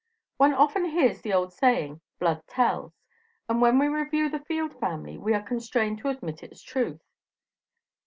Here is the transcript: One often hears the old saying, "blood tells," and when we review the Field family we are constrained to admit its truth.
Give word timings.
One 0.37 0.55
often 0.55 0.85
hears 0.85 1.21
the 1.21 1.33
old 1.35 1.53
saying, 1.53 2.01
"blood 2.17 2.41
tells," 2.47 2.91
and 3.47 3.61
when 3.61 3.77
we 3.77 3.85
review 3.87 4.29
the 4.29 4.39
Field 4.39 4.79
family 4.79 5.15
we 5.15 5.35
are 5.35 5.43
constrained 5.43 5.99
to 5.99 6.09
admit 6.09 6.41
its 6.41 6.63
truth. 6.63 7.03